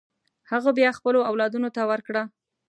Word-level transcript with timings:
هغه 0.51 0.69
بیا 0.77 0.89
خپلو 0.97 1.19
اولادونو 1.29 1.69
ته 1.75 1.81
ورکړه. 1.91 2.23